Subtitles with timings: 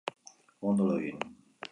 [0.69, 1.21] Ondo lo egin.